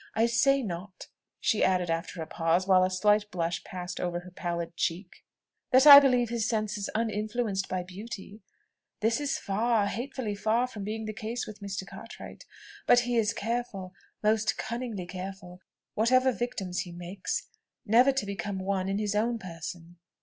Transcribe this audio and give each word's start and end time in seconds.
I 0.15 0.25
say 0.25 0.63
not," 0.63 1.09
she 1.39 1.63
added 1.63 1.91
after 1.91 2.23
a 2.23 2.25
pause, 2.25 2.65
while 2.65 2.83
a 2.83 2.89
slight 2.89 3.29
blush 3.29 3.63
passed 3.63 3.99
over 3.99 4.21
her 4.21 4.31
pallid 4.31 4.75
cheek, 4.75 5.23
"that 5.69 5.85
I 5.85 5.99
believe 5.99 6.29
his 6.29 6.49
senses 6.49 6.89
uninfluenced 6.95 7.69
by 7.69 7.83
beauty; 7.83 8.41
this 9.01 9.19
is 9.21 9.37
far, 9.37 9.85
hatefully 9.85 10.33
far 10.33 10.65
from 10.65 10.83
being 10.83 11.05
the 11.05 11.13
case 11.13 11.45
with 11.45 11.61
Mr. 11.61 11.85
Cartwright; 11.85 12.45
but 12.87 13.01
he 13.01 13.15
is 13.15 13.31
careful, 13.31 13.93
most 14.23 14.57
cunningly 14.57 15.05
careful, 15.05 15.61
whatever 15.93 16.31
victims 16.31 16.79
he 16.79 16.91
makes, 16.91 17.49
never 17.85 18.11
to 18.11 18.25
become 18.25 18.57
one 18.57 18.89
in 18.89 18.97
his 18.97 19.13
own 19.13 19.37
person. 19.37 19.97